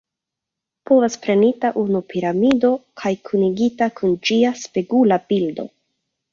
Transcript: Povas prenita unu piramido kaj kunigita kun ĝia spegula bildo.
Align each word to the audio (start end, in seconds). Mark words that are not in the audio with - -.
Povas 0.89 1.17
prenita 1.25 1.71
unu 1.81 2.01
piramido 2.15 2.73
kaj 3.03 3.13
kunigita 3.29 3.91
kun 4.01 4.19
ĝia 4.31 4.55
spegula 4.67 5.23
bildo. 5.31 5.71